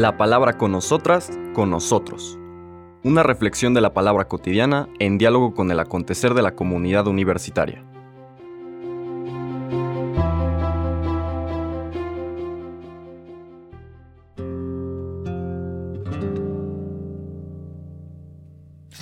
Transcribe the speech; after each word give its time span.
La 0.00 0.16
palabra 0.16 0.56
con 0.56 0.72
nosotras, 0.72 1.30
con 1.52 1.68
nosotros. 1.68 2.38
Una 3.02 3.22
reflexión 3.22 3.74
de 3.74 3.82
la 3.82 3.92
palabra 3.92 4.28
cotidiana 4.28 4.88
en 4.98 5.18
diálogo 5.18 5.52
con 5.52 5.70
el 5.70 5.78
acontecer 5.78 6.32
de 6.32 6.40
la 6.40 6.54
comunidad 6.54 7.06
universitaria. 7.06 7.84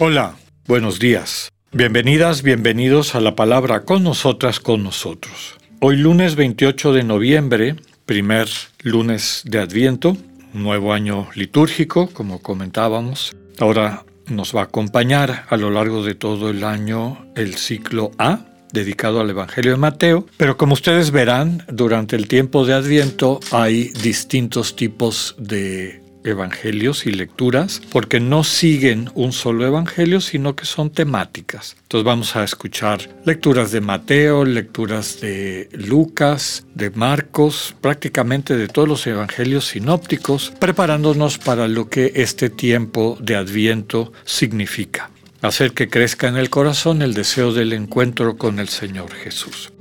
Hola, 0.01 0.35
buenos 0.67 0.99
días. 0.99 1.49
Bienvenidas, 1.71 2.43
bienvenidos 2.43 3.15
a 3.15 3.21
la 3.21 3.37
palabra 3.37 3.85
con 3.85 4.03
nosotras, 4.03 4.59
con 4.59 4.83
nosotros. 4.83 5.59
Hoy 5.79 5.95
lunes 5.95 6.35
28 6.35 6.93
de 6.93 7.05
noviembre, 7.05 7.77
primer 8.05 8.49
lunes 8.83 9.43
de 9.45 9.61
Adviento, 9.61 10.17
nuevo 10.53 10.93
año 10.93 11.29
litúrgico, 11.35 12.09
como 12.13 12.41
comentábamos. 12.41 13.37
Ahora 13.59 14.05
nos 14.27 14.55
va 14.55 14.61
a 14.61 14.65
acompañar 14.65 15.47
a 15.49 15.57
lo 15.57 15.71
largo 15.71 16.05
de 16.05 16.15
todo 16.15 16.51
el 16.51 16.65
año 16.65 17.27
el 17.35 17.55
ciclo 17.55 18.11
A, 18.19 18.41
dedicado 18.73 19.21
al 19.21 19.31
Evangelio 19.31 19.73
de 19.73 19.79
Mateo, 19.79 20.27
pero 20.37 20.57
como 20.57 20.75
ustedes 20.75 21.11
verán, 21.11 21.65
durante 21.69 22.17
el 22.17 22.29
tiempo 22.29 22.67
de 22.67 22.75
Adviento 22.75 23.41
hay 23.51 23.89
distintos 24.03 24.77
tipos 24.77 25.35
de 25.39 26.03
evangelios 26.29 27.07
y 27.07 27.13
lecturas, 27.13 27.83
porque 27.91 28.21
no 28.21 28.45
siguen 28.45 29.11
un 29.15 29.33
solo 29.33 29.67
evangelio, 29.67 30.21
sino 30.21 30.55
que 30.55 30.65
son 30.65 30.91
temáticas. 30.91 31.77
Entonces 31.83 32.05
vamos 32.05 32.37
a 32.37 32.45
escuchar 32.45 33.09
lecturas 33.25 33.73
de 33.73 33.81
Mateo, 33.81 34.45
lecturas 34.45 35.21
de 35.21 35.69
Lucas, 35.73 36.67
de 36.75 36.91
Marcos, 36.91 37.75
prácticamente 37.81 38.57
de 38.57 38.69
todos 38.69 38.89
los 38.89 39.07
evangelios 39.07 39.67
sinópticos, 39.69 40.53
preparándonos 40.59 41.39
para 41.39 41.69
lo 41.69 41.89
que 41.89 42.13
este 42.15 42.51
tiempo 42.51 43.19
de 43.21 43.37
Adviento 43.37 44.13
significa. 44.25 45.11
Hacer 45.41 45.73
que 45.73 45.89
crezca 45.89 46.29
en 46.29 46.37
el 46.37 46.51
corazón 46.51 47.01
el 47.01 47.15
deseo 47.15 47.53
del 47.53 47.73
encuentro 47.73 48.37
con 48.37 48.59
el 48.59 48.69
Señor 48.69 49.13
Jesús. 49.13 49.73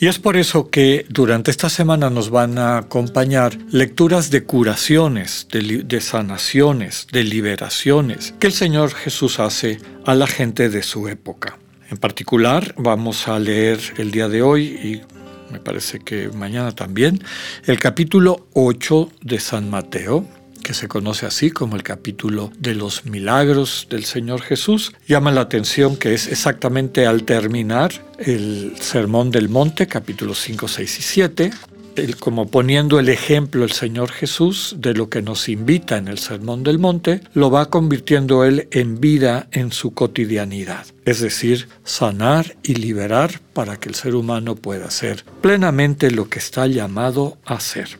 Y 0.00 0.06
es 0.06 0.18
por 0.18 0.38
eso 0.38 0.70
que 0.70 1.04
durante 1.10 1.50
esta 1.50 1.68
semana 1.68 2.08
nos 2.08 2.30
van 2.30 2.56
a 2.56 2.78
acompañar 2.78 3.58
lecturas 3.70 4.30
de 4.30 4.44
curaciones, 4.44 5.46
de, 5.52 6.00
sanaciones, 6.00 7.06
de 7.12 7.22
liberaciones 7.22 8.32
que 8.40 8.46
el 8.46 8.54
Señor 8.54 8.94
Jesús 8.94 9.38
hace 9.40 9.78
a 10.06 10.14
la 10.14 10.26
gente 10.26 10.70
de 10.70 10.82
su 10.82 11.06
época. 11.08 11.58
En 11.90 11.98
particular 11.98 12.74
vamos 12.78 13.28
a 13.28 13.38
leer 13.38 13.78
el 13.98 14.10
día 14.10 14.30
de 14.30 14.40
hoy 14.40 14.62
y 14.68 15.02
me 15.52 15.60
parece 15.60 15.98
que 15.98 16.30
mañana 16.30 16.72
también 16.72 17.22
el 17.66 17.78
capítulo 17.78 18.48
8 18.54 19.12
de 19.20 19.38
San 19.38 19.68
Mateo, 19.68 20.24
que 20.60 20.74
se 20.74 20.88
conoce 20.88 21.26
así 21.26 21.50
como 21.50 21.76
el 21.76 21.82
capítulo 21.82 22.52
de 22.58 22.74
los 22.74 23.04
milagros 23.06 23.86
del 23.90 24.04
Señor 24.04 24.42
Jesús, 24.42 24.92
llama 25.06 25.32
la 25.32 25.42
atención 25.42 25.96
que 25.96 26.14
es 26.14 26.28
exactamente 26.28 27.06
al 27.06 27.24
terminar 27.24 27.92
el 28.18 28.74
Sermón 28.80 29.30
del 29.30 29.48
Monte, 29.48 29.86
capítulos 29.86 30.38
5, 30.40 30.68
6 30.68 30.98
y 30.98 31.02
7, 31.02 31.50
como 32.18 32.48
poniendo 32.48 32.98
el 32.98 33.08
ejemplo 33.08 33.64
el 33.64 33.72
Señor 33.72 34.10
Jesús 34.10 34.76
de 34.78 34.94
lo 34.94 35.08
que 35.08 35.22
nos 35.22 35.48
invita 35.48 35.96
en 35.96 36.08
el 36.08 36.18
Sermón 36.18 36.62
del 36.62 36.78
Monte, 36.78 37.20
lo 37.34 37.50
va 37.50 37.70
convirtiendo 37.70 38.44
él 38.44 38.68
en 38.70 39.00
vida 39.00 39.48
en 39.52 39.72
su 39.72 39.92
cotidianidad, 39.92 40.86
es 41.04 41.20
decir, 41.20 41.68
sanar 41.84 42.56
y 42.62 42.74
liberar 42.74 43.40
para 43.52 43.78
que 43.78 43.88
el 43.88 43.94
ser 43.94 44.14
humano 44.14 44.56
pueda 44.56 44.86
hacer 44.86 45.24
plenamente 45.40 46.10
lo 46.10 46.28
que 46.28 46.38
está 46.38 46.66
llamado 46.66 47.38
a 47.44 47.54
hacer. 47.54 47.98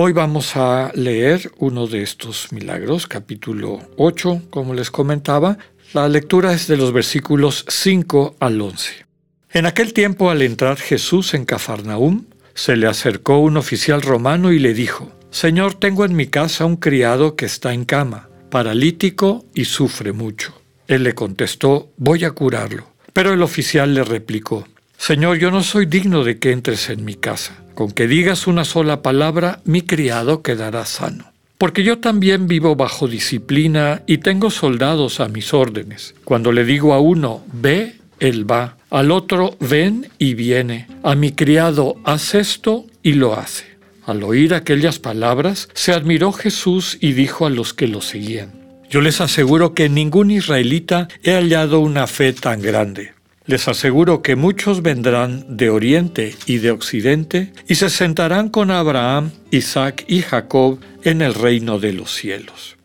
Hoy 0.00 0.12
vamos 0.12 0.54
a 0.54 0.92
leer 0.94 1.50
uno 1.58 1.88
de 1.88 2.02
estos 2.02 2.52
milagros, 2.52 3.08
capítulo 3.08 3.80
8, 3.96 4.42
como 4.48 4.72
les 4.72 4.92
comentaba. 4.92 5.58
La 5.92 6.08
lectura 6.08 6.52
es 6.52 6.68
de 6.68 6.76
los 6.76 6.92
versículos 6.92 7.64
5 7.66 8.36
al 8.38 8.60
11. 8.60 9.06
En 9.50 9.66
aquel 9.66 9.92
tiempo, 9.92 10.30
al 10.30 10.42
entrar 10.42 10.76
Jesús 10.76 11.34
en 11.34 11.44
Cafarnaúm, 11.44 12.26
se 12.54 12.76
le 12.76 12.86
acercó 12.86 13.38
un 13.38 13.56
oficial 13.56 14.00
romano 14.00 14.52
y 14.52 14.60
le 14.60 14.72
dijo, 14.72 15.10
Señor, 15.32 15.74
tengo 15.74 16.04
en 16.04 16.14
mi 16.14 16.28
casa 16.28 16.64
un 16.64 16.76
criado 16.76 17.34
que 17.34 17.46
está 17.46 17.74
en 17.74 17.84
cama, 17.84 18.28
paralítico 18.50 19.46
y 19.52 19.64
sufre 19.64 20.12
mucho. 20.12 20.62
Él 20.86 21.02
le 21.02 21.16
contestó, 21.16 21.90
voy 21.96 22.24
a 22.24 22.30
curarlo. 22.30 22.86
Pero 23.12 23.32
el 23.32 23.42
oficial 23.42 23.94
le 23.94 24.04
replicó, 24.04 24.64
Señor, 24.96 25.38
yo 25.38 25.50
no 25.50 25.64
soy 25.64 25.86
digno 25.86 26.22
de 26.22 26.38
que 26.38 26.52
entres 26.52 26.88
en 26.88 27.04
mi 27.04 27.16
casa 27.16 27.64
con 27.78 27.92
que 27.92 28.08
digas 28.08 28.48
una 28.48 28.64
sola 28.64 29.02
palabra, 29.02 29.60
mi 29.64 29.82
criado 29.82 30.42
quedará 30.42 30.84
sano. 30.84 31.30
Porque 31.58 31.84
yo 31.84 32.00
también 32.00 32.48
vivo 32.48 32.74
bajo 32.74 33.06
disciplina 33.06 34.02
y 34.04 34.18
tengo 34.18 34.50
soldados 34.50 35.20
a 35.20 35.28
mis 35.28 35.54
órdenes. 35.54 36.16
Cuando 36.24 36.50
le 36.50 36.64
digo 36.64 36.92
a 36.92 36.98
uno, 36.98 37.44
ve, 37.52 37.94
él 38.18 38.50
va. 38.50 38.78
Al 38.90 39.12
otro, 39.12 39.56
ven 39.60 40.08
y 40.18 40.34
viene. 40.34 40.88
A 41.04 41.14
mi 41.14 41.30
criado, 41.30 41.94
haz 42.02 42.34
esto 42.34 42.84
y 43.04 43.12
lo 43.12 43.38
hace. 43.38 43.66
Al 44.04 44.24
oír 44.24 44.54
aquellas 44.54 44.98
palabras, 44.98 45.68
se 45.72 45.92
admiró 45.92 46.32
Jesús 46.32 46.98
y 47.00 47.12
dijo 47.12 47.46
a 47.46 47.50
los 47.50 47.74
que 47.74 47.86
lo 47.86 48.00
seguían, 48.00 48.54
Yo 48.90 49.00
les 49.00 49.20
aseguro 49.20 49.74
que 49.74 49.88
ningún 49.88 50.32
israelita 50.32 51.06
he 51.22 51.34
hallado 51.34 51.78
una 51.78 52.08
fe 52.08 52.32
tan 52.32 52.60
grande. 52.60 53.12
Les 53.48 53.66
aseguro 53.66 54.20
que 54.20 54.36
muchos 54.36 54.82
vendrán 54.82 55.56
de 55.56 55.70
oriente 55.70 56.36
y 56.44 56.58
de 56.58 56.70
occidente 56.70 57.54
y 57.66 57.76
se 57.76 57.88
sentarán 57.88 58.50
con 58.50 58.70
Abraham, 58.70 59.30
Isaac 59.50 60.04
y 60.06 60.20
Jacob 60.20 60.78
en 61.02 61.22
el 61.22 61.32
reino 61.32 61.78
de 61.78 61.94
los 61.94 62.14
cielos. 62.14 62.76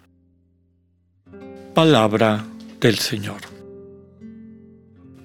Palabra 1.73 2.45
del 2.79 2.97
Señor. 2.97 3.41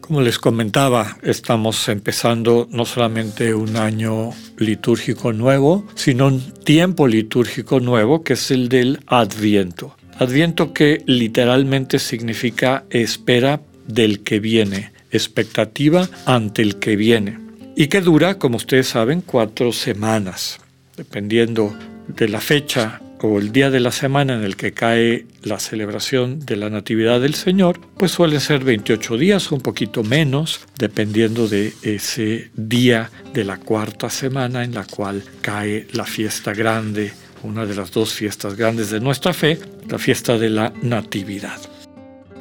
Como 0.01 0.23
les 0.23 0.41
comentaba, 0.41 1.19
estamos 1.23 1.89
empezando 1.89 2.67
no 2.73 2.85
solamente 2.85 3.55
un 3.55 3.77
año 3.77 4.31
litúrgico 4.57 5.33
nuevo, 5.33 5.87
sino 5.95 6.27
un 6.27 6.53
tiempo 6.65 7.07
litúrgico 7.07 7.79
nuevo 7.79 8.25
que 8.25 8.33
es 8.33 8.51
el 8.51 8.69
del 8.69 8.99
Adviento. 9.07 9.97
Adviento 10.19 10.73
que 10.73 11.05
literalmente 11.07 12.01
significa 12.01 12.87
espera 12.91 13.61
del 13.87 14.25
que 14.25 14.41
viene, 14.41 14.98
expectativa 15.11 16.09
ante 16.27 16.63
el 16.63 16.77
que 16.79 16.97
viene 16.97 17.39
y 17.77 17.87
que 17.87 18.01
dura, 18.01 18.39
como 18.39 18.57
ustedes 18.57 18.89
saben, 18.89 19.21
cuatro 19.21 19.73
semanas, 19.73 20.59
dependiendo 20.97 21.77
de 22.09 22.29
la 22.29 22.41
fecha 22.41 23.01
o 23.21 23.39
el 23.39 23.53
día 23.53 23.71
de 23.71 23.81
la 23.81 23.93
semana 23.93 24.35
en 24.35 24.43
el 24.43 24.57
que 24.57 24.73
cae 24.73 25.27
la 25.43 25.59
celebración 25.59 26.41
de 26.41 26.57
la 26.57 26.71
Natividad 26.71 27.21
del 27.21 27.35
Señor, 27.35 27.81
pues 27.97 28.13
suele 28.13 28.41
ser 28.41 28.65
28 28.65 29.17
días, 29.17 29.53
un 29.53 29.61
poquito 29.61 30.03
menos, 30.03 30.61
dependiendo 30.77 31.49
de 31.49 31.73
ese 31.83 32.51
día 32.55 33.11
de 33.33 33.45
la 33.45 33.59
cuarta 33.59 34.11
semana 34.11 34.65
en 34.65 34.75
la 34.75 34.85
cual 34.85 35.23
cae 35.41 35.87
la 35.93 36.05
fiesta 36.05 36.53
grande, 36.53 37.13
una 37.43 37.67
de 37.67 37.75
las 37.75 37.93
dos 37.93 38.13
fiestas 38.13 38.57
grandes 38.57 38.91
de 38.91 39.01
nuestra 39.01 39.33
fe, 39.33 39.59
la 39.89 39.99
fiesta 39.99 40.39
de 40.39 40.51
la 40.51 40.73
Natividad. 40.83 41.61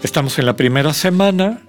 Estamos 0.04 0.38
en 0.40 0.46
la 0.46 0.56
primera 0.56 0.94
semana, 0.94 1.62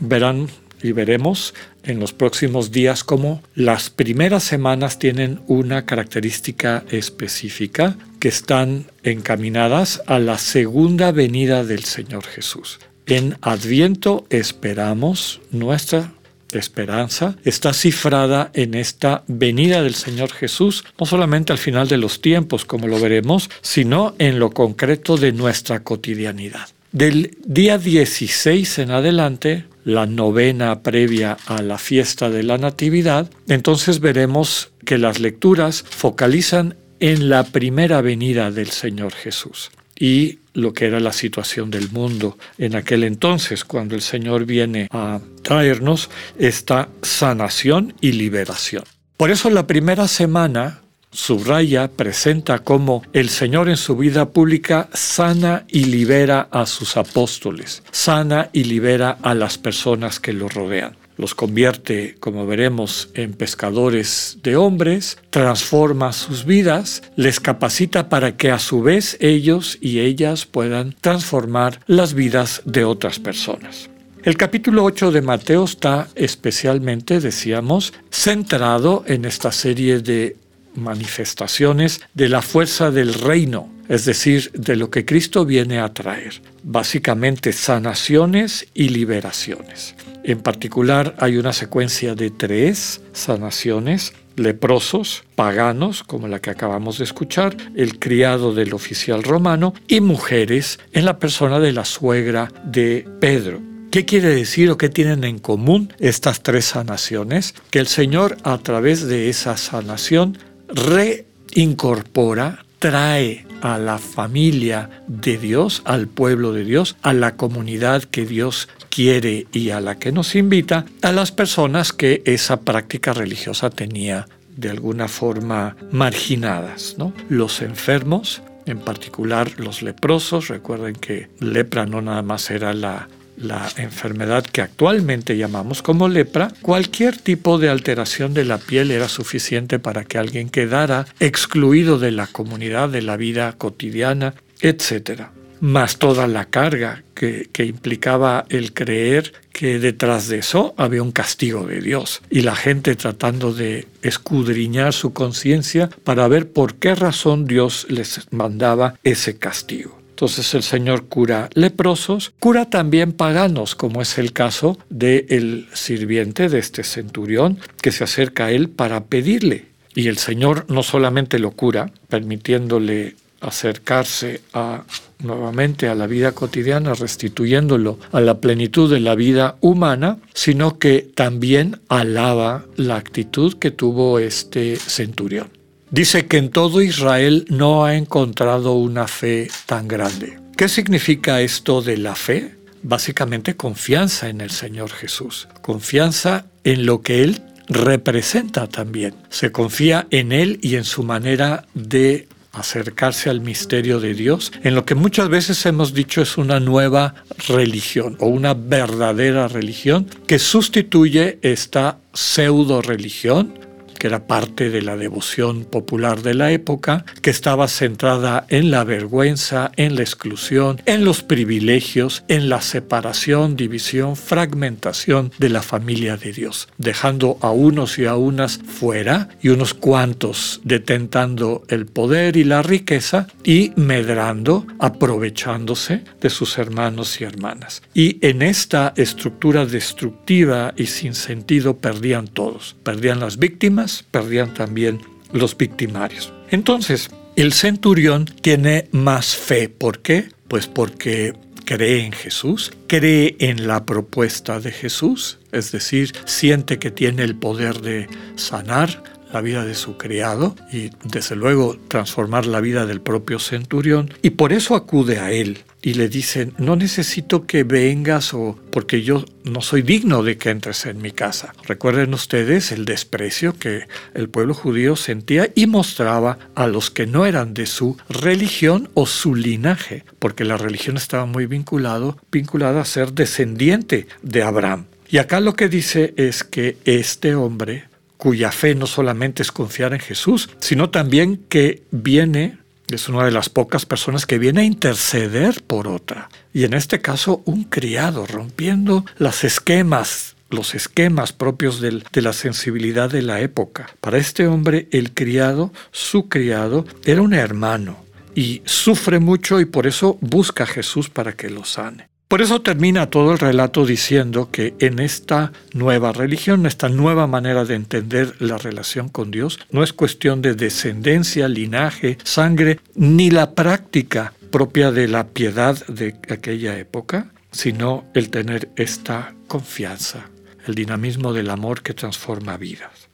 verán 0.00 0.48
y 0.82 0.92
veremos 0.92 1.54
en 1.84 2.00
los 2.00 2.12
próximos 2.12 2.70
días 2.70 3.04
cómo 3.04 3.42
las 3.54 3.90
primeras 3.90 4.44
semanas 4.44 4.98
tienen 4.98 5.40
una 5.46 5.86
característica 5.86 6.84
específica 6.90 7.96
que 8.20 8.28
están 8.28 8.86
encaminadas 9.02 10.02
a 10.06 10.18
la 10.18 10.38
segunda 10.38 11.12
venida 11.12 11.64
del 11.64 11.84
Señor 11.84 12.24
Jesús. 12.24 12.78
En 13.06 13.38
Adviento 13.40 14.26
esperamos 14.30 15.40
nuestra 15.50 16.12
esperanza 16.52 17.36
está 17.44 17.72
cifrada 17.72 18.50
en 18.54 18.74
esta 18.74 19.24
venida 19.26 19.82
del 19.82 19.94
Señor 19.94 20.30
Jesús, 20.32 20.84
no 20.98 21.06
solamente 21.06 21.52
al 21.52 21.58
final 21.58 21.88
de 21.88 21.98
los 21.98 22.20
tiempos, 22.20 22.64
como 22.64 22.86
lo 22.86 23.00
veremos, 23.00 23.50
sino 23.62 24.14
en 24.18 24.38
lo 24.38 24.50
concreto 24.50 25.16
de 25.16 25.32
nuestra 25.32 25.82
cotidianidad. 25.82 26.68
Del 26.92 27.36
día 27.44 27.78
16 27.78 28.78
en 28.78 28.90
adelante 28.90 29.64
la 29.86 30.04
novena 30.04 30.82
previa 30.82 31.36
a 31.46 31.62
la 31.62 31.78
fiesta 31.78 32.28
de 32.28 32.42
la 32.42 32.58
Natividad, 32.58 33.30
entonces 33.46 34.00
veremos 34.00 34.72
que 34.84 34.98
las 34.98 35.20
lecturas 35.20 35.84
focalizan 35.88 36.74
en 36.98 37.28
la 37.28 37.44
primera 37.44 38.00
venida 38.00 38.50
del 38.50 38.70
Señor 38.70 39.12
Jesús 39.12 39.70
y 39.96 40.40
lo 40.54 40.72
que 40.72 40.86
era 40.86 40.98
la 40.98 41.12
situación 41.12 41.70
del 41.70 41.88
mundo 41.90 42.36
en 42.58 42.74
aquel 42.74 43.04
entonces, 43.04 43.64
cuando 43.64 43.94
el 43.94 44.02
Señor 44.02 44.44
viene 44.44 44.88
a 44.90 45.20
traernos 45.42 46.10
esta 46.36 46.88
sanación 47.02 47.94
y 48.00 48.12
liberación. 48.12 48.82
Por 49.16 49.30
eso 49.30 49.50
la 49.50 49.68
primera 49.68 50.08
semana 50.08 50.80
subraya, 51.16 51.88
presenta 51.88 52.58
cómo 52.60 53.02
el 53.12 53.30
Señor 53.30 53.68
en 53.68 53.76
su 53.76 53.96
vida 53.96 54.30
pública 54.30 54.88
sana 54.92 55.64
y 55.68 55.84
libera 55.86 56.48
a 56.50 56.66
sus 56.66 56.96
apóstoles, 56.96 57.82
sana 57.90 58.50
y 58.52 58.64
libera 58.64 59.16
a 59.22 59.34
las 59.34 59.58
personas 59.58 60.20
que 60.20 60.32
lo 60.32 60.48
rodean. 60.48 60.96
los 61.18 61.34
convierte, 61.34 62.16
como 62.20 62.46
veremos, 62.46 63.08
en 63.14 63.32
pescadores 63.32 64.36
de 64.42 64.56
hombres, 64.56 65.16
transforma 65.30 66.12
sus 66.12 66.44
vidas, 66.44 67.02
les 67.16 67.40
capacita 67.40 68.10
para 68.10 68.36
que 68.36 68.50
a 68.50 68.58
su 68.58 68.82
vez 68.82 69.16
ellos 69.20 69.78
y 69.80 70.00
ellas 70.00 70.44
puedan 70.44 70.94
transformar 71.00 71.80
las 71.86 72.12
vidas 72.12 72.60
de 72.66 72.84
otras 72.84 73.18
personas. 73.18 73.88
El 74.24 74.36
capítulo 74.36 74.84
8 74.84 75.10
de 75.10 75.22
Mateo 75.22 75.64
está 75.64 76.08
especialmente, 76.16 77.20
decíamos, 77.20 77.94
centrado 78.10 79.04
en 79.06 79.24
esta 79.24 79.52
serie 79.52 80.00
de 80.00 80.36
manifestaciones 80.76 82.00
de 82.14 82.28
la 82.28 82.42
fuerza 82.42 82.90
del 82.90 83.14
reino, 83.14 83.70
es 83.88 84.04
decir, 84.04 84.50
de 84.52 84.76
lo 84.76 84.90
que 84.90 85.04
Cristo 85.04 85.44
viene 85.44 85.78
a 85.78 85.92
traer, 85.92 86.42
básicamente 86.62 87.52
sanaciones 87.52 88.66
y 88.74 88.88
liberaciones. 88.88 89.94
En 90.24 90.40
particular 90.40 91.14
hay 91.18 91.36
una 91.36 91.52
secuencia 91.52 92.14
de 92.14 92.30
tres 92.30 93.00
sanaciones, 93.12 94.12
leprosos, 94.34 95.24
paganos, 95.34 96.02
como 96.02 96.28
la 96.28 96.40
que 96.40 96.50
acabamos 96.50 96.98
de 96.98 97.04
escuchar, 97.04 97.56
el 97.76 97.98
criado 97.98 98.52
del 98.54 98.74
oficial 98.74 99.22
romano, 99.22 99.72
y 99.86 100.00
mujeres 100.00 100.78
en 100.92 101.04
la 101.04 101.18
persona 101.18 101.60
de 101.60 101.72
la 101.72 101.84
suegra 101.84 102.52
de 102.64 103.06
Pedro. 103.20 103.60
¿Qué 103.90 104.04
quiere 104.04 104.34
decir 104.34 104.68
o 104.70 104.76
qué 104.76 104.88
tienen 104.88 105.24
en 105.24 105.38
común 105.38 105.92
estas 105.98 106.42
tres 106.42 106.66
sanaciones? 106.66 107.54
Que 107.70 107.78
el 107.78 107.86
Señor 107.86 108.36
a 108.42 108.58
través 108.58 109.06
de 109.06 109.30
esa 109.30 109.56
sanación 109.56 110.36
reincorpora, 110.68 112.64
trae 112.78 113.46
a 113.62 113.78
la 113.78 113.98
familia 113.98 114.90
de 115.06 115.38
Dios, 115.38 115.82
al 115.84 116.08
pueblo 116.08 116.52
de 116.52 116.64
Dios, 116.64 116.96
a 117.02 117.12
la 117.12 117.36
comunidad 117.36 118.04
que 118.04 118.26
Dios 118.26 118.68
quiere 118.90 119.46
y 119.52 119.70
a 119.70 119.80
la 119.80 119.98
que 119.98 120.12
nos 120.12 120.34
invita, 120.34 120.86
a 121.02 121.12
las 121.12 121.32
personas 121.32 121.92
que 121.92 122.22
esa 122.24 122.60
práctica 122.60 123.12
religiosa 123.12 123.70
tenía 123.70 124.26
de 124.56 124.70
alguna 124.70 125.08
forma 125.08 125.76
marginadas, 125.90 126.96
¿no? 126.98 127.12
Los 127.28 127.60
enfermos, 127.62 128.42
en 128.64 128.78
particular 128.78 129.60
los 129.60 129.82
leprosos, 129.82 130.48
recuerden 130.48 130.94
que 130.94 131.28
lepra 131.40 131.86
no 131.86 132.00
nada 132.00 132.22
más 132.22 132.50
era 132.50 132.72
la 132.72 133.08
la 133.36 133.68
enfermedad 133.76 134.44
que 134.44 134.62
actualmente 134.62 135.36
llamamos 135.36 135.82
como 135.82 136.08
lepra, 136.08 136.52
cualquier 136.62 137.16
tipo 137.16 137.58
de 137.58 137.68
alteración 137.68 138.34
de 138.34 138.44
la 138.44 138.58
piel 138.58 138.90
era 138.90 139.08
suficiente 139.08 139.78
para 139.78 140.04
que 140.04 140.18
alguien 140.18 140.48
quedara 140.48 141.06
excluido 141.20 141.98
de 141.98 142.10
la 142.12 142.26
comunidad, 142.26 142.88
de 142.88 143.02
la 143.02 143.16
vida 143.16 143.54
cotidiana, 143.56 144.34
etc. 144.60 145.22
Más 145.60 145.98
toda 145.98 146.26
la 146.26 146.46
carga 146.46 147.02
que, 147.14 147.48
que 147.52 147.64
implicaba 147.64 148.44
el 148.48 148.72
creer 148.72 149.32
que 149.52 149.78
detrás 149.78 150.28
de 150.28 150.38
eso 150.38 150.74
había 150.76 151.02
un 151.02 151.12
castigo 151.12 151.66
de 151.66 151.80
Dios 151.80 152.20
y 152.30 152.42
la 152.42 152.54
gente 152.54 152.94
tratando 152.94 153.54
de 153.54 153.86
escudriñar 154.02 154.92
su 154.92 155.14
conciencia 155.14 155.88
para 156.04 156.28
ver 156.28 156.50
por 156.50 156.74
qué 156.74 156.94
razón 156.94 157.46
Dios 157.46 157.86
les 157.88 158.20
mandaba 158.30 158.96
ese 159.02 159.38
castigo. 159.38 160.05
Entonces 160.16 160.54
el 160.54 160.62
Señor 160.62 161.08
cura 161.08 161.50
leprosos, 161.52 162.32
cura 162.40 162.70
también 162.70 163.12
paganos, 163.12 163.74
como 163.74 164.00
es 164.00 164.16
el 164.16 164.32
caso 164.32 164.78
del 164.88 165.68
sirviente 165.74 166.48
de 166.48 166.58
este 166.58 166.84
centurión 166.84 167.58
que 167.82 167.92
se 167.92 168.04
acerca 168.04 168.46
a 168.46 168.50
él 168.50 168.70
para 168.70 169.04
pedirle. 169.04 169.66
Y 169.94 170.08
el 170.08 170.16
Señor 170.16 170.64
no 170.70 170.82
solamente 170.82 171.38
lo 171.38 171.50
cura, 171.50 171.90
permitiéndole 172.08 173.14
acercarse 173.42 174.40
a, 174.54 174.84
nuevamente 175.22 175.88
a 175.88 175.94
la 175.94 176.06
vida 176.06 176.32
cotidiana, 176.32 176.94
restituyéndolo 176.94 177.98
a 178.10 178.22
la 178.22 178.40
plenitud 178.40 178.90
de 178.90 179.00
la 179.00 179.16
vida 179.16 179.56
humana, 179.60 180.16
sino 180.32 180.78
que 180.78 181.06
también 181.14 181.80
alaba 181.90 182.64
la 182.76 182.96
actitud 182.96 183.58
que 183.58 183.70
tuvo 183.70 184.18
este 184.18 184.76
centurión. 184.76 185.48
Dice 185.96 186.26
que 186.26 186.36
en 186.36 186.50
todo 186.50 186.82
Israel 186.82 187.46
no 187.48 187.86
ha 187.86 187.96
encontrado 187.96 188.74
una 188.74 189.08
fe 189.08 189.48
tan 189.64 189.88
grande. 189.88 190.38
¿Qué 190.54 190.68
significa 190.68 191.40
esto 191.40 191.80
de 191.80 191.96
la 191.96 192.14
fe? 192.14 192.54
Básicamente 192.82 193.56
confianza 193.56 194.28
en 194.28 194.42
el 194.42 194.50
Señor 194.50 194.90
Jesús, 194.90 195.48
confianza 195.62 196.44
en 196.64 196.84
lo 196.84 197.00
que 197.00 197.22
Él 197.22 197.40
representa 197.70 198.66
también. 198.66 199.14
Se 199.30 199.52
confía 199.52 200.06
en 200.10 200.32
Él 200.32 200.58
y 200.60 200.76
en 200.76 200.84
su 200.84 201.02
manera 201.02 201.64
de 201.72 202.28
acercarse 202.52 203.30
al 203.30 203.40
misterio 203.40 203.98
de 203.98 204.12
Dios, 204.12 204.52
en 204.64 204.74
lo 204.74 204.84
que 204.84 204.94
muchas 204.94 205.30
veces 205.30 205.64
hemos 205.64 205.94
dicho 205.94 206.20
es 206.20 206.36
una 206.36 206.60
nueva 206.60 207.14
religión 207.48 208.18
o 208.20 208.26
una 208.26 208.52
verdadera 208.52 209.48
religión 209.48 210.06
que 210.26 210.38
sustituye 210.38 211.38
esta 211.40 212.00
pseudo 212.12 212.82
religión 212.82 213.65
que 213.96 214.06
era 214.06 214.26
parte 214.26 214.70
de 214.70 214.82
la 214.82 214.96
devoción 214.96 215.64
popular 215.64 216.22
de 216.22 216.34
la 216.34 216.52
época, 216.52 217.04
que 217.22 217.30
estaba 217.30 217.68
centrada 217.68 218.46
en 218.48 218.70
la 218.70 218.84
vergüenza, 218.84 219.72
en 219.76 219.96
la 219.96 220.02
exclusión, 220.02 220.80
en 220.86 221.04
los 221.04 221.22
privilegios, 221.22 222.24
en 222.28 222.48
la 222.48 222.60
separación, 222.60 223.56
división, 223.56 224.16
fragmentación 224.16 225.32
de 225.38 225.48
la 225.48 225.62
familia 225.62 226.16
de 226.16 226.32
Dios, 226.32 226.68
dejando 226.78 227.38
a 227.40 227.50
unos 227.50 227.98
y 227.98 228.06
a 228.06 228.16
unas 228.16 228.58
fuera 228.58 229.28
y 229.40 229.48
unos 229.48 229.74
cuantos 229.74 230.60
detentando 230.64 231.62
el 231.68 231.86
poder 231.86 232.36
y 232.36 232.44
la 232.44 232.62
riqueza 232.62 233.26
y 233.44 233.72
medrando, 233.76 234.66
aprovechándose 234.78 236.04
de 236.20 236.30
sus 236.30 236.58
hermanos 236.58 237.20
y 237.20 237.24
hermanas. 237.24 237.82
Y 237.94 238.18
en 238.26 238.42
esta 238.42 238.92
estructura 238.96 239.66
destructiva 239.66 240.74
y 240.76 240.86
sin 240.86 241.14
sentido 241.14 241.78
perdían 241.78 242.26
todos, 242.28 242.76
perdían 242.82 243.20
las 243.20 243.38
víctimas, 243.38 243.95
perdían 244.02 244.54
también 244.54 245.00
los 245.32 245.56
victimarios. 245.56 246.32
Entonces, 246.50 247.10
el 247.36 247.52
centurión 247.52 248.24
tiene 248.24 248.88
más 248.92 249.36
fe. 249.36 249.68
¿Por 249.68 250.00
qué? 250.00 250.28
Pues 250.48 250.66
porque 250.66 251.34
cree 251.64 252.04
en 252.04 252.12
Jesús, 252.12 252.72
cree 252.86 253.36
en 253.40 253.66
la 253.66 253.84
propuesta 253.84 254.60
de 254.60 254.72
Jesús, 254.72 255.38
es 255.52 255.72
decir, 255.72 256.12
siente 256.24 256.78
que 256.78 256.90
tiene 256.90 257.24
el 257.24 257.34
poder 257.34 257.80
de 257.80 258.08
sanar 258.36 259.02
la 259.36 259.42
vida 259.42 259.66
de 259.66 259.74
su 259.74 259.98
criado 259.98 260.56
y 260.72 260.88
desde 261.04 261.36
luego 261.36 261.76
transformar 261.88 262.46
la 262.46 262.62
vida 262.62 262.86
del 262.86 263.02
propio 263.02 263.38
centurión 263.38 264.08
y 264.22 264.30
por 264.30 264.54
eso 264.54 264.74
acude 264.74 265.18
a 265.18 265.30
él 265.30 265.58
y 265.82 265.92
le 265.92 266.08
dicen, 266.08 266.54
no 266.56 266.74
necesito 266.74 267.46
que 267.46 267.62
vengas 267.62 268.32
o 268.32 268.58
porque 268.70 269.02
yo 269.02 269.26
no 269.44 269.60
soy 269.60 269.82
digno 269.82 270.22
de 270.22 270.38
que 270.38 270.48
entres 270.48 270.86
en 270.86 271.02
mi 271.02 271.10
casa. 271.10 271.52
Recuerden 271.64 272.14
ustedes 272.14 272.72
el 272.72 272.86
desprecio 272.86 273.58
que 273.58 273.86
el 274.14 274.30
pueblo 274.30 274.54
judío 274.54 274.96
sentía 274.96 275.50
y 275.54 275.66
mostraba 275.66 276.38
a 276.54 276.66
los 276.66 276.90
que 276.90 277.06
no 277.06 277.26
eran 277.26 277.52
de 277.52 277.66
su 277.66 277.98
religión 278.08 278.88
o 278.94 279.04
su 279.04 279.34
linaje, 279.34 280.02
porque 280.18 280.46
la 280.46 280.56
religión 280.56 280.96
estaba 280.96 281.26
muy 281.26 281.44
vinculado, 281.44 282.16
vinculada 282.32 282.80
a 282.80 282.86
ser 282.86 283.12
descendiente 283.12 284.06
de 284.22 284.42
Abraham. 284.42 284.86
Y 285.08 285.18
acá 285.18 285.40
lo 285.40 285.54
que 285.54 285.68
dice 285.68 286.14
es 286.16 286.42
que 286.42 286.78
este 286.84 287.34
hombre, 287.34 287.84
cuya 288.16 288.52
fe 288.52 288.74
no 288.74 288.86
solamente 288.86 289.42
es 289.42 289.52
confiar 289.52 289.92
en 289.92 290.00
Jesús, 290.00 290.50
sino 290.60 290.90
también 290.90 291.44
que 291.48 291.82
viene 291.90 292.58
es 292.88 293.08
una 293.08 293.24
de 293.24 293.32
las 293.32 293.48
pocas 293.48 293.84
personas 293.84 294.26
que 294.26 294.38
viene 294.38 294.60
a 294.60 294.64
interceder 294.64 295.62
por 295.66 295.88
otra. 295.88 296.28
Y 296.52 296.64
en 296.64 296.74
este 296.74 297.00
caso, 297.00 297.42
un 297.44 297.64
criado, 297.64 298.26
rompiendo 298.26 299.04
los 299.18 299.42
esquemas, 299.42 300.36
los 300.50 300.74
esquemas 300.74 301.32
propios 301.32 301.80
de 301.80 302.22
la 302.22 302.32
sensibilidad 302.32 303.10
de 303.10 303.22
la 303.22 303.40
época. 303.40 303.88
Para 304.00 304.18
este 304.18 304.46
hombre, 304.46 304.86
el 304.92 305.12
criado, 305.12 305.72
su 305.90 306.28
criado, 306.28 306.86
era 307.04 307.22
un 307.22 307.34
hermano 307.34 307.96
y 308.36 308.62
sufre 308.66 309.18
mucho 309.18 309.60
y 309.60 309.64
por 309.64 309.86
eso 309.86 310.18
busca 310.20 310.64
a 310.64 310.68
Jesús 310.68 311.10
para 311.10 311.32
que 311.32 311.50
lo 311.50 311.64
sane. 311.64 312.08
Por 312.28 312.42
eso 312.42 312.60
termina 312.60 313.08
todo 313.08 313.32
el 313.32 313.38
relato 313.38 313.86
diciendo 313.86 314.50
que 314.50 314.74
en 314.80 314.98
esta 314.98 315.52
nueva 315.72 316.12
religión, 316.12 316.66
esta 316.66 316.88
nueva 316.88 317.28
manera 317.28 317.64
de 317.64 317.76
entender 317.76 318.34
la 318.40 318.58
relación 318.58 319.08
con 319.08 319.30
Dios, 319.30 319.60
no 319.70 319.84
es 319.84 319.92
cuestión 319.92 320.42
de 320.42 320.54
descendencia, 320.54 321.46
linaje, 321.46 322.18
sangre, 322.24 322.80
ni 322.96 323.30
la 323.30 323.52
práctica 323.52 324.32
propia 324.50 324.90
de 324.90 325.06
la 325.06 325.28
piedad 325.28 325.86
de 325.86 326.16
aquella 326.28 326.76
época, 326.76 327.30
sino 327.52 328.04
el 328.12 328.28
tener 328.30 328.70
esta 328.74 329.34
confianza, 329.46 330.28
el 330.66 330.74
dinamismo 330.74 331.32
del 331.32 331.48
amor 331.48 331.82
que 331.82 331.94
transforma 331.94 332.56
vidas. 332.56 333.08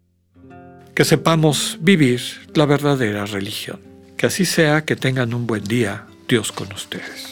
Que 0.95 1.05
sepamos 1.05 1.79
vivir 1.83 2.23
la 2.55 2.65
verdadera 2.65 3.27
religión. 3.27 3.81
Que 4.17 4.27
así 4.27 4.47
sea, 4.47 4.87
que 4.87 4.97
tengan 4.97 5.35
un 5.35 5.47
buen 5.47 5.65
día, 5.65 6.07
Dios 6.29 6.51
con 6.51 6.73
ustedes. 6.73 7.32